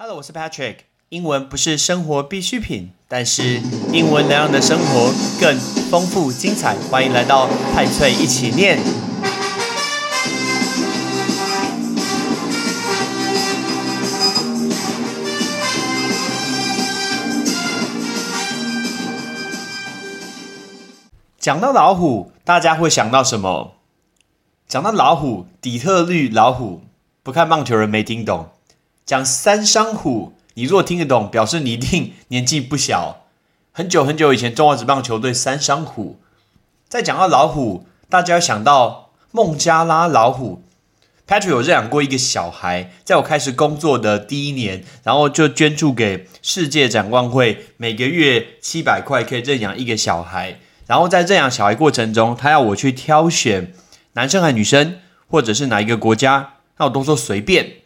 [0.00, 0.76] Hello，我是 Patrick。
[1.08, 3.60] 英文不是生活必需品，但是
[3.92, 5.58] 英文能让你的生活更
[5.90, 6.76] 丰富精彩。
[6.88, 8.78] 欢迎来到派翠一起念。
[21.40, 23.74] 讲到老虎，大家会想到什么？
[24.68, 26.82] 讲到老虎，底特律老虎，
[27.24, 28.48] 不看棒球人没听懂。
[29.08, 33.24] 讲三商虎，你若听得懂，表示你一定年纪不小。
[33.72, 36.20] 很久很久以前，中华职棒球队三商虎。
[36.90, 40.62] 再讲到老虎，大家要想到孟加拉老虎。
[41.26, 50.58] Patrick 有认养过一个小孩，在我开始工作的第一年，然后就捐助给世界展望会，每个月七百块可以认养一个小孩。
[50.86, 53.72] 然后在认养小孩过程中，他要我去挑选
[54.12, 57.77] 男生还是女生，或者是哪一个国家，那我都说随便。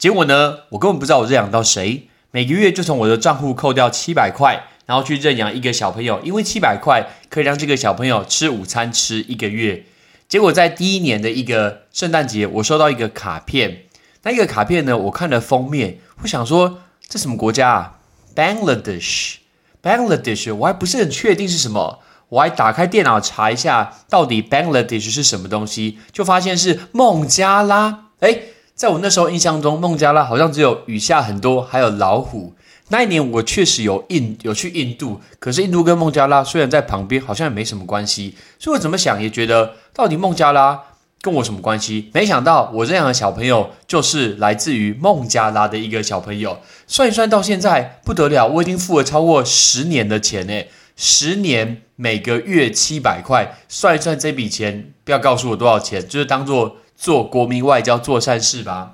[0.00, 9.84] 结果呢，我根本不知道我认养到谁，每个月就从我的账户扣掉七百块，然后去认养一个小朋友，因为七百块可以让这个小朋友吃午餐吃一个月。
[10.26, 13.82] 结果在第一年的一个圣诞节，我收到一个卡片，
[14.22, 17.98] 那一个卡片呢，我看了封面，我想说这什么国家啊
[18.34, 21.98] ？Bangladesh，Bangladesh，我还不是很确定是什么，
[22.30, 28.38] 我还打开电脑查一下到底 Bangladesh 是什么东西，就发现是孟加拉，哎。
[28.80, 32.54] 在我那时候印象中，孟加拉好像只有雨下很多，还有老虎。
[32.88, 38.34] 那一年我确实有印有去印度，可是印度跟孟加拉虽然在旁边，好像也没什么关系。
[38.58, 40.80] 所以我怎么想也觉得，到底孟加拉
[41.20, 42.08] 跟我什么关系？
[42.14, 46.60] 没想到我这样的小朋友就是来自于孟加拉的一个小朋友。
[46.86, 50.62] 算一算到现在不得了，我已经付了超过十年的钱呢，
[50.96, 56.76] 十年每个月七百块，算一算这笔钱，不要告诉我多少钱，就是当做。
[57.00, 58.92] 做国民外交，做善事吧。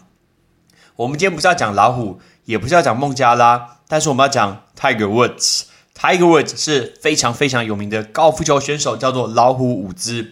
[0.94, 5.62] 我们今天不是要讲老虎，也不是要讲孟加拉，但是我们要讲 Tiger Woods。
[5.92, 10.30] Tiger Woods 是非常非常有名的高尔夫球选手，叫做老虎伍兹。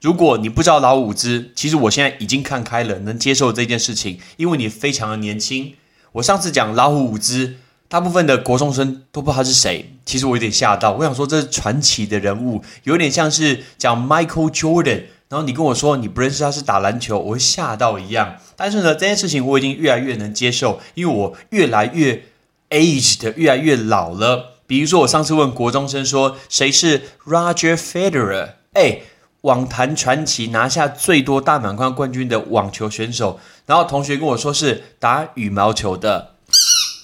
[0.00, 5.74] 如果你不知道老虎伍兹，其实我现在已经看开了，能接受这件事情，因为你非常的年轻。
[6.12, 7.56] 我上次讲老虎伍兹，
[7.88, 10.92] 大部分的国中生都不知道他是谁，其实我有点吓到。
[10.92, 15.02] 我想说这是传奇的人物，有点像是讲 Michael Jordan。
[15.36, 18.36] 然后你跟我说你不认识他是打篮球，我会吓到一样。
[18.56, 22.22] 但是呢，这件事情我已经越来越能接受，因为我越来越
[22.70, 24.54] aged，越来越老了。
[24.66, 29.00] 比如说，我上次问国中生说谁是 Roger Federer，哎，
[29.42, 33.38] 网坛传奇拿下最多大满贯冠军的网球选手。
[33.66, 36.30] 然后同学跟我说是打羽毛球的，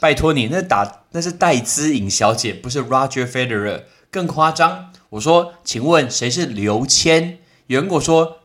[0.00, 4.90] 拜托你，那打那是戴资颖小姐，不是 Roger Federer，更夸张。
[5.10, 7.40] 我说，请问谁是刘谦？
[7.72, 8.40] 有人跟我说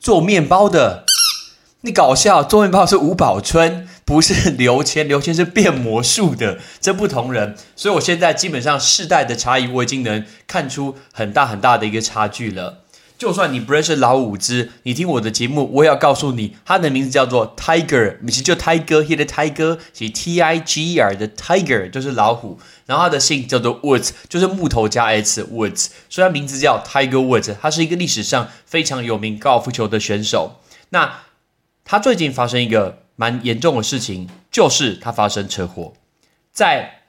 [0.00, 1.04] 做面包的，
[1.82, 7.54] 你搞笑，做面包是吴宝春，不是刘谦，刘谦是变魔术的，这不同人。
[7.76, 12.80] 所以我现在基本上世代的差异，我已经能看出很大很大的一个差距了。
[13.16, 22.58] 就算你不认识老五只，你听我的节目，我也要告诉你，他的名字叫做 Tiger，其实就 Tiger，他的 Tiger 是 T I G E R 的 Tiger，就是老虎。
[22.92, 27.56] 然后他的姓叫做 Woods，就是木头加 s Woods，所以他名字叫 Tiger Woods。
[27.58, 30.60] 他是一个历史上非常有名高尔夫球的选手。
[30.90, 31.20] 那
[31.86, 35.94] 他最近发生一个蛮严重的事情，就是他发生车祸。
[36.52, 37.04] 在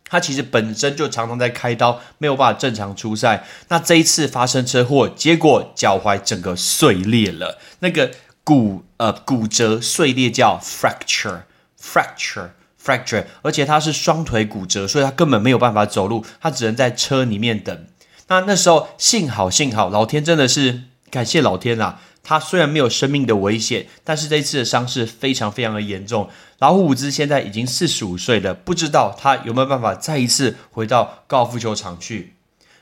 [0.10, 3.44] 他其实本身就常常在开刀，没有办法正常出赛。
[3.70, 8.12] 那这一次发生车祸，结果脚踝整个碎裂了，那个
[8.44, 17.86] 骨呃骨折碎裂叫 fracture，fracture，fracture，而且他是双腿骨折，所以他根本没有办法走路，他只能在车里面等。
[18.28, 22.00] 那那时候幸好幸好，老天真的是感谢老天啦。
[22.26, 26.28] 他虽然没有生命的危险，但是这次的伤势非常非常的严重。
[26.60, 32.34] 老虎伍兹现在已经四十五岁了，不知道他有没有办法再一次回到高尔夫球场去。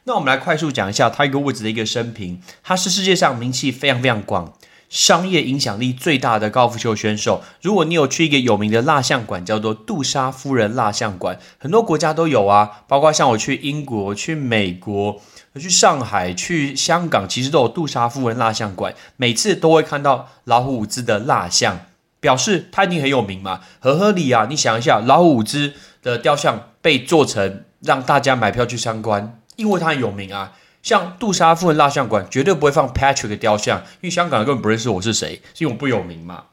[0.05, 2.41] 那我们来快速讲一下他一个位置的一个生平。
[2.63, 4.53] 他是世界上名气非常非常广、
[4.93, 7.41] 商业影响力最大的高尔夫球选手。
[7.63, 15.19] 如果你有去一个有名的蜡像馆，叫做杜莎夫人蜡像馆，很多国家都有啊，包括像我去英国、去美国。
[15.59, 21.81] 去上海、去香港，其实都有杜莎夫人蜡像馆，每次都会看到老虎伍兹的蜡像，
[22.19, 24.47] 表示他一定很有名嘛，合合理啊！
[24.49, 30.53] 你想一下，老虎伍兹的雕像被做成让大家买票去参观，因为他很有名啊。
[30.83, 36.43] 像杜莎夫人蜡像馆绝对不会放 Patrick 的雕像，因为香港人根本不认识我是谁，是因为我不有名嘛。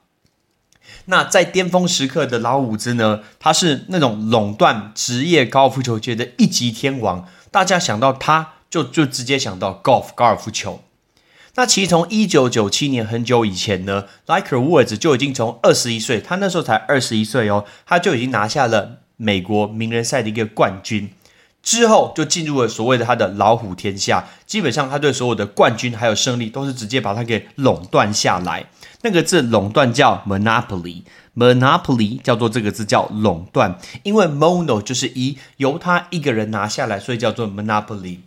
[1.04, 8.52] 那在巅峰时刻的老伍兹呢，他是那种垄断职业高尔夫球界的一级天王，大家想到他。
[8.70, 10.84] 就就直接想到 golf 高尔夫球。
[11.56, 21.10] 那其实从一九九七年很久以前呢 l i k e r Woods 就已经从二十一岁，他那时候才二十一岁哦，他就已经拿下了美国名人赛的一个冠军。
[21.62, 28.66] 之后就进入了所谓的他的老虎天下，基本上他对所有的冠军还有胜利都是直接把它给垄断下来。
[29.02, 38.18] 那个字垄断叫 monopoly，monopoly 叫做这个字叫垄断，因为 mono 就是一，由他一个人拿下来，所以叫做 monopoly。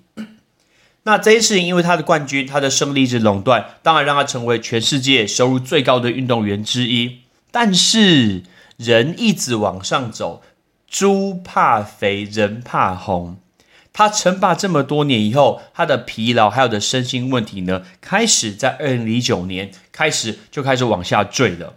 [1.03, 7.19] 那这些事情，因为他的冠军，他的胜利值垄断，当然让他成为全世界收入最高的运动员之一。
[7.51, 8.43] 但是
[8.77, 10.41] 人一直往上走，
[10.93, 13.37] 猪怕肥，人怕红。
[13.91, 21.73] 他称霸这么多年以后，他的疲劳还有的身心问题呢，开始在二零零九年开始就开始往下坠了。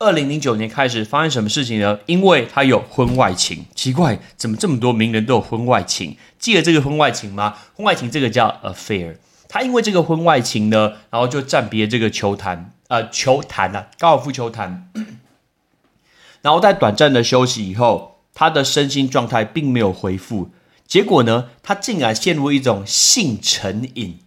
[0.00, 2.00] 二零零九年开始发生什么事情呢？
[2.06, 6.16] 因为他有婚外情，奇怪，怎么这么多名人都有婚外情？
[6.40, 7.56] 记得这个婚外情吗？
[7.76, 9.14] 婚外情这个叫 affair。
[9.48, 14.90] 他因为这个婚外情呢，然后就暂别这个球坛，呃，球坛啊，高尔夫球坛。
[16.42, 20.50] 然后在短暂的休息以后，他的身心状态并没有恢复，
[20.86, 24.18] 结果呢，他竟然陷入一种性成瘾。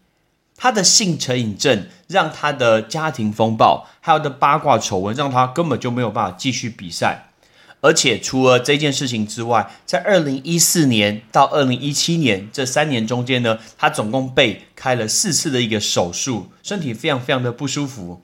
[0.55, 7.29] 他的性成瘾症让他的家庭风暴，还有的八卦丑闻，让他根本就没有办法继续比赛。
[7.81, 18.21] 而且除了这件事情之外，在二零一四年到二零一七年这三年中间呢，他总共被开了四次的一个手术，身体非常非常的不舒服。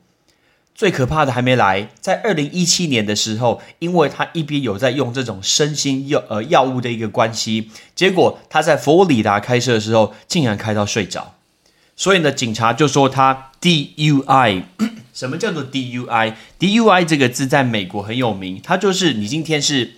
[0.80, 11.36] 最可怕的还没来，在二零一七年的时候，因为他一边有在用这种身心药呃药物的一个关系，结果他在佛罗里达开车的时候，竟然开到睡着。
[11.98, 14.64] 所以呢，警察就说他 DUI。
[15.14, 19.96] 什么叫做 DUI？DUI 这个字在美国很有名，它就是你今天是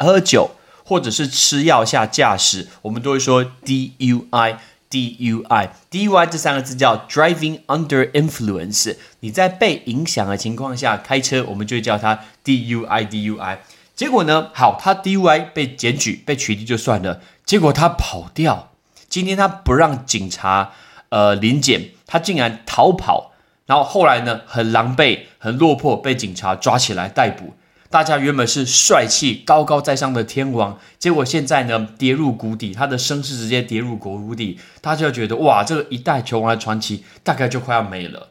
[0.00, 0.50] 喝酒
[0.82, 4.56] 或者是吃药下驾驶，我们都会说 DUI。
[4.90, 8.96] DUI，DUI 这三个字叫 Driving Under Influence。
[9.20, 13.58] 你在被影响的情况下开车，我们就叫它 DUI，DUI。
[13.94, 18.70] 结果呢，好，他 DUI 被检举、被取缔就算了，结果他跑掉。
[19.08, 20.72] 今天他不让警察。
[21.10, 23.32] 呃，临检，他竟然逃跑，
[23.64, 27.54] 然后后来呢，很狼狈、很落魄，被警察抓起来逮捕。
[27.90, 34.58] 大家原本是帅气、高高在上的天王，结果现在呢，跌入谷底，他的声势直接跌入谷底。
[34.80, 38.28] 大家就觉得，哇，这个一代球王的传奇大概就快要没了。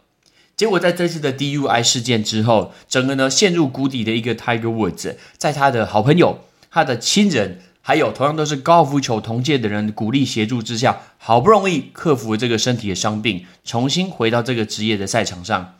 [0.56, 7.62] 结果在这次的 DUI 事件之后，整个呢陷入谷底的一个 Tiger Woods，在他的好朋友、他的亲人。
[7.82, 15.76] 还有同样都是高尔夫球同届的人鼓励协助之下，好不容易克服了这个身体的伤病，重新回到这个职业的赛场上。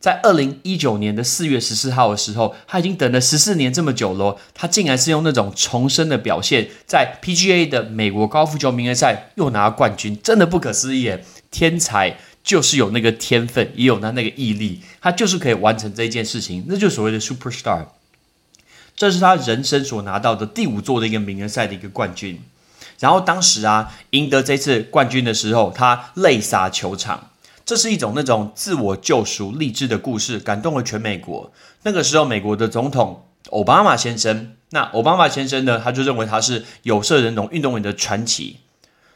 [0.00, 11.12] 在二零一九年的四月十四号的时候，他已经等了十四年这么久了，他竟然是用那种重生的表现，在 PGA 的美国高尔夫球名人赛又拿了冠军，真的不可思议！
[11.50, 17.84] 天才就是有那个天分，也有他那个毅力，他就是可以完成这件事情，那就所谓的 super star。
[18.96, 22.42] 这是他人生所拿到的第五座的一个名人赛的一个冠军，
[22.98, 27.29] 然后当时啊赢得这次冠军的时候，他泪洒球场，
[27.64, 31.52] 这是一种那种自我救赎励志的故事，感动了全美国。
[31.82, 38.58] 那个时候，美国的总统奥巴马先生，那奥巴马先生呢，他就认为他是有色人种运动员的传奇。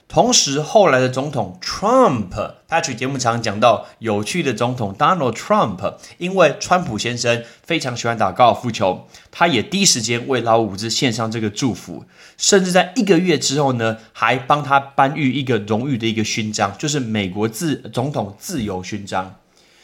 [0.07, 12.05] 同时，后来的总统 Trump，他去节目常讲到有趣的总统 Donald Trump，因为川普先生非常喜欢打高尔夫球，他也第一时间为老五子献上这个祝福，
[12.37, 19.35] 甚至在一个月之后呢，还帮他颁予一个荣誉的一个勋章，就是美国自总统自由勋章。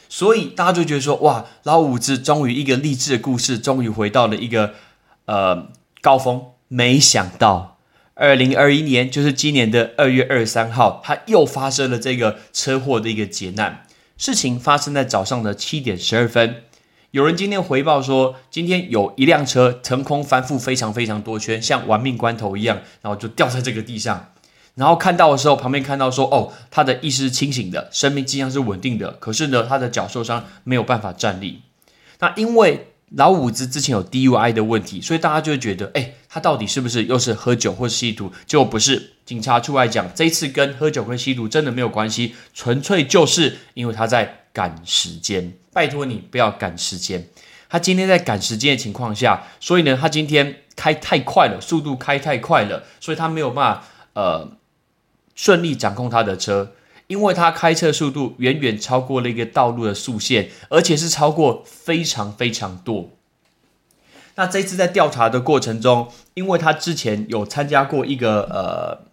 [0.08, 4.74] 所以大家就觉得说，哇，老五子终于一个励志的故事，终于回到了一个
[5.24, 5.68] 呃
[6.00, 6.42] 高峰。
[6.68, 7.69] 没想到。
[8.20, 13.86] 二零二一年就是今年的二月二十三号，他又发生了这个车祸的一个劫难。
[14.18, 16.56] 事情发生在早上的七点十二分。
[17.12, 24.28] 有人今天回报说，今天有一辆车腾空翻覆非常非常多圈，像玩命关头一样，然后就掉在这个地上。
[24.74, 31.62] 然后看到的时候，旁边看到说，哦，他的意识是清醒的，生命迹象是稳定的，可是呢，他的脚受伤，没有办法站立。
[32.18, 32.88] 那因为。
[33.16, 38.32] 老五子之前有 DUI 的问题，所以大家就会觉得，哎，他到底是不是又是喝酒或吸毒？
[38.46, 45.52] 结果不是，警察出来讲，这次跟喝酒跟吸毒真的没有关系，纯粹就是因为他在赶时间。
[45.72, 47.28] 拜托你不要赶时间，
[47.68, 54.52] 他今天在赶时间的情况下，所以呢，他今天开太快了，速度开太快了，所以他没有办法呃
[55.34, 56.72] 顺利掌控他的车。
[57.08, 63.10] 因为他开车速度远远超过了一个道路的速限，而且是超过非常非常多。
[64.40, 69.06] 那这次在调查的过程中，因为他之前有参加过一个呃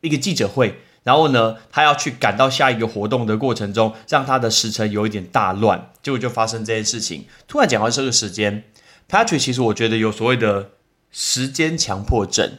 [0.00, 7.26] 一个记者会，然后呢，他要去赶到下一个活动的过程中，让他的时程有一点大乱，结果就发生这件事情。
[7.46, 8.64] 突然讲到这个时间
[9.08, 10.70] ，Patrick 其实我觉得有所谓的
[11.12, 12.54] 时间强迫症。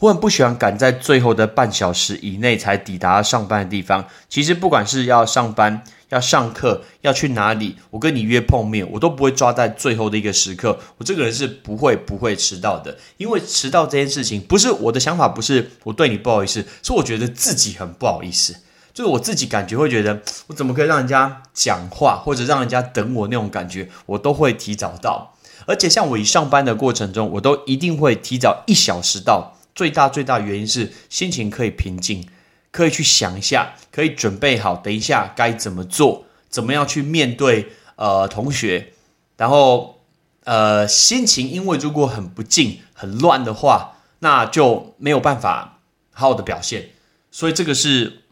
[0.00, 4.04] 我很不喜欢赶在最后的半小时以内才抵达上班的地方。
[4.28, 10.78] 其实不管是要上班、要上课、要去哪里，我跟你约碰面，我都不会抓在最后的一个时刻。
[10.98, 18.54] 我这个人是不会不会迟到的，因为迟到这件事情不是我的想法，不是我对你不好意思，是我觉得自己很不好意思。
[18.92, 25.34] 就是我自己感觉会觉得，我怎么可以让人家讲话或者让人家等我那种感觉，我都会提早到。
[25.66, 29.55] 而且像我一上班的过程中，我都一定会提早一小时到。
[29.76, 32.26] 最大最大原因是心情可以平静，
[32.72, 38.94] 可以去想一下，可以准备好等一下该怎么做，怎么样去面对呃同学，
[39.36, 40.00] 然后
[40.44, 45.80] 呃心情因为如果很不静很乱的话，那就没有办法
[46.10, 46.88] 好好的表现，
[47.30, 48.22] 所以这个是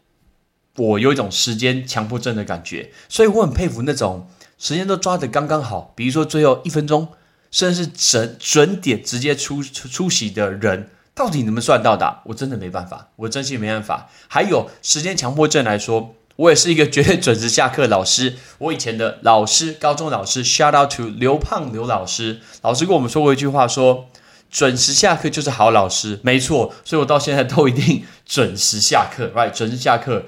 [0.77, 7.09] 我有一种时间强迫症的感觉，所以我很佩服那种时间都抓得刚刚好，比如说最后一分钟，
[7.51, 10.89] 甚至是准准点直接出出席的人。
[11.15, 12.19] 到底能不能算到的？
[12.25, 14.09] 我真的没办法，我真心没办法。
[14.27, 18.35] 还有时间强迫症来说，我也是一个绝对准时下课老师。
[18.57, 24.07] 我以前的老师，高中老师，shout out to 刘胖刘老师，老师跟我们说过一句话，说
[24.51, 26.19] 准时下课就是好老师。
[26.21, 29.51] 没错，所以我到现在都一定准时下课，right？
[29.51, 30.25] 准时下课，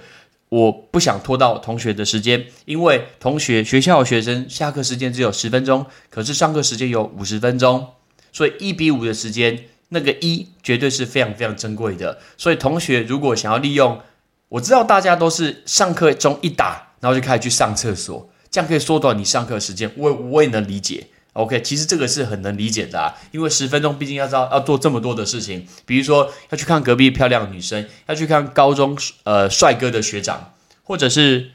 [0.47, 7.89] 我不想拖到同学的时间，因为同学学校学生下课时间只有十分钟，可是上课时间有五十分钟，
[8.31, 9.65] 所以一比五的时间。
[9.89, 14.01] 那个一绝对是非常非常珍贵的，所以同学如果想要利用，
[14.49, 19.89] 我知道大家都是上课钟一打，然后就开始去上厕所，这样可以缩短你上课时间。
[19.95, 30.53] 我我也能理解，OK，其实这个是很能理解的啊，因为十分钟毕竟要知道要做这么多的事情，比如说要去看隔壁漂亮的女生，要去看高中呃帅哥的学长，
[30.83, 31.51] 或者是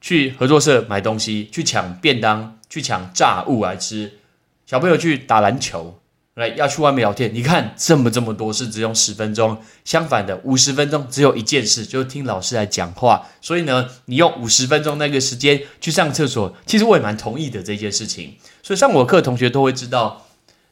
[0.00, 4.14] 去合作社买东西，去抢便当，去抢炸物来吃，
[4.66, 6.00] 小朋友去打篮球。
[6.34, 13.28] 来要去外面聊天，你看这么这么多事只用十分钟，相反的五十分钟只有一件事，就是听老师来讲话。
[13.42, 18.36] 所以呢，你用五十分钟那个时间去上厕所，其实我也蛮同意的这件事情。
[18.62, 20.26] 所以上我课同学都会知道，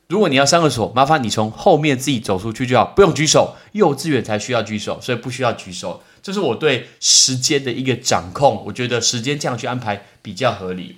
[0.06, 3.54] 如果你要上厕所，麻烦你从后面自己走出去就好，不用举手。
[3.72, 6.02] 幼稚园才需要举手，所以不需要举手。
[6.22, 10.96] 这是我对时间的一个掌控，我觉得时间这样去安排比较合理。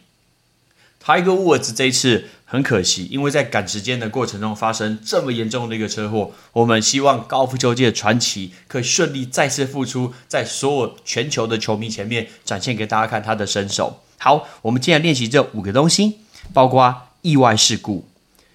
[1.05, 6.33] Tiger Woods 这一次很可惜，因为在赶时间的过程中发生这么严重的一个车祸。
[6.53, 14.03] 我们希望高尔夫球界的传奇可以顺利再次复出，在所有全球的球迷前面展现给大家看他的身手。
[14.19, 16.19] 好，我们接下来练习这五个东西，
[16.53, 18.07] 包括意外事故、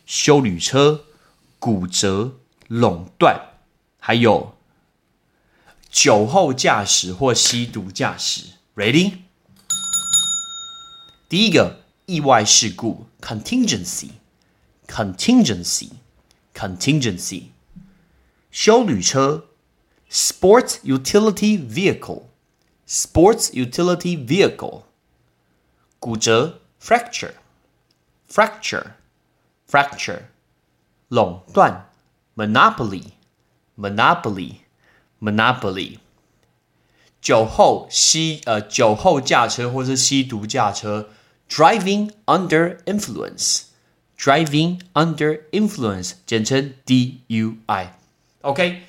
[0.05, 1.05] 修旅车、
[1.57, 2.33] 骨折、
[2.67, 3.41] 垄断，
[3.99, 4.55] 还有
[5.89, 8.43] 酒后驾驶或吸毒驾驶。
[8.75, 9.13] Ready？
[11.27, 11.86] 第一个。
[12.07, 14.11] 意外事故 contingency
[14.87, 15.89] contingency
[16.53, 17.47] contingency
[18.49, 19.47] 修旅车
[20.09, 22.23] sports utility vehicle
[22.87, 24.83] sports utility vehicle
[25.99, 27.33] 骨折 fracture
[28.31, 28.91] fracture
[29.69, 30.21] fracture
[31.09, 31.89] 垄断
[32.37, 33.03] monopoly
[33.77, 34.59] monopoly
[35.19, 35.97] monopoly
[37.19, 41.09] 酒后吸呃酒后驾车或是吸毒驾车
[41.49, 43.61] Driving under influence,
[44.19, 47.87] driving under influence，简称 DUI。
[48.41, 48.81] OK，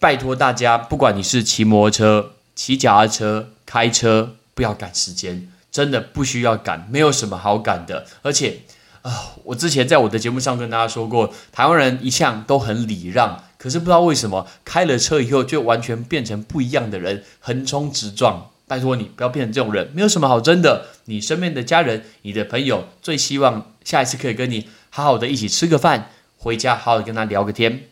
[0.00, 8.06] 拜托大家，不管你是骑摩托车、骑脚踏车、开车，不要赶时间，真的不需要赶，没有什么好赶的。
[8.22, 8.62] 而且，
[9.02, 18.48] 啊，我之前在我的节目上跟大家说过，台湾人一向都很礼让，可是不知道为什么开了车以后就完全变成不一样的人，横冲直撞。
[18.66, 20.86] 拜托你不要变成这种人，没有什么好争的。
[21.06, 27.84] 你身边的家人、你的朋友最希望下一次可以跟你好好的一起吃个饭，回家好好的跟他聊个天。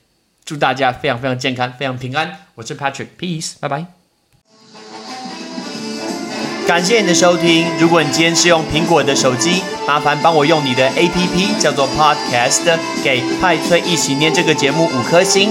[0.45, 2.47] 祝大家非常非常健康，非常平安。
[2.55, 3.87] 我是 Patrick，Peace，拜拜。
[6.67, 7.67] 感谢你的收听。
[7.81, 15.51] 如果你今天是用苹果的手机，麻烦帮我用你的 APP 叫做 Podcast，给派崔一起念这个节目五颗星，